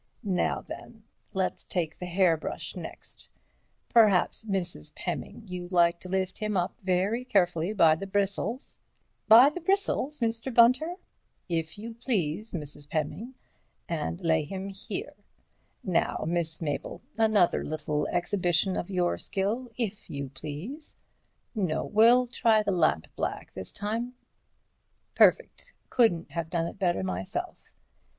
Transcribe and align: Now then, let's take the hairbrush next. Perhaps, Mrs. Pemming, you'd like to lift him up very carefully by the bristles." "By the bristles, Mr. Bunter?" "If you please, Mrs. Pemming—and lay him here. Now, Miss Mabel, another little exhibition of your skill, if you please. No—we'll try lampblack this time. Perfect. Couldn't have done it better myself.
Now 0.23 0.61
then, 0.61 1.03
let's 1.35 1.63
take 1.63 1.99
the 1.99 2.07
hairbrush 2.07 2.75
next. 2.75 3.27
Perhaps, 3.89 4.45
Mrs. 4.45 4.95
Pemming, 4.95 5.43
you'd 5.45 5.71
like 5.71 5.99
to 5.99 6.09
lift 6.09 6.39
him 6.39 6.57
up 6.57 6.73
very 6.81 7.23
carefully 7.23 7.71
by 7.71 7.93
the 7.93 8.07
bristles." 8.07 8.79
"By 9.27 9.49
the 9.51 9.61
bristles, 9.61 10.19
Mr. 10.19 10.51
Bunter?" 10.51 10.95
"If 11.47 11.77
you 11.77 11.93
please, 11.93 12.51
Mrs. 12.51 12.89
Pemming—and 12.89 14.21
lay 14.21 14.43
him 14.43 14.69
here. 14.69 15.13
Now, 15.83 16.23
Miss 16.27 16.63
Mabel, 16.63 17.03
another 17.15 17.63
little 17.63 18.07
exhibition 18.07 18.75
of 18.75 18.89
your 18.89 19.19
skill, 19.19 19.69
if 19.77 20.09
you 20.09 20.29
please. 20.29 20.95
No—we'll 21.53 22.25
try 22.25 22.63
lampblack 22.63 23.53
this 23.53 23.71
time. 23.71 24.15
Perfect. 25.13 25.73
Couldn't 25.91 26.31
have 26.31 26.49
done 26.49 26.65
it 26.65 26.79
better 26.79 27.03
myself. 27.03 27.65